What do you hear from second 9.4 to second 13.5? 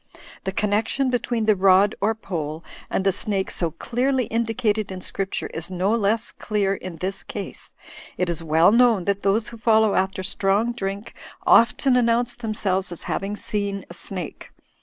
who follow after strong drink often announce themselves as having